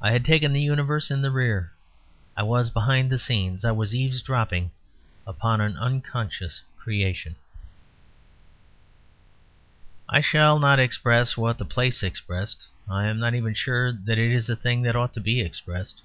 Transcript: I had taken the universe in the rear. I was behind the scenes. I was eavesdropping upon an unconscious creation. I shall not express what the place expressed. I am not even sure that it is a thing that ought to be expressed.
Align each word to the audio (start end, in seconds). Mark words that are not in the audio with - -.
I 0.00 0.12
had 0.12 0.24
taken 0.24 0.54
the 0.54 0.62
universe 0.62 1.10
in 1.10 1.20
the 1.20 1.30
rear. 1.30 1.70
I 2.34 2.42
was 2.42 2.70
behind 2.70 3.10
the 3.12 3.18
scenes. 3.18 3.62
I 3.62 3.72
was 3.72 3.94
eavesdropping 3.94 4.70
upon 5.26 5.60
an 5.60 5.76
unconscious 5.76 6.62
creation. 6.78 7.36
I 10.08 10.22
shall 10.22 10.58
not 10.58 10.78
express 10.80 11.36
what 11.36 11.58
the 11.58 11.66
place 11.66 12.02
expressed. 12.02 12.68
I 12.88 13.04
am 13.04 13.18
not 13.18 13.34
even 13.34 13.52
sure 13.52 13.92
that 13.92 14.16
it 14.16 14.32
is 14.32 14.48
a 14.48 14.56
thing 14.56 14.80
that 14.80 14.96
ought 14.96 15.12
to 15.12 15.20
be 15.20 15.42
expressed. 15.42 16.00